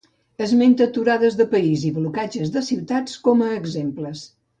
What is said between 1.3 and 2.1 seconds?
de país i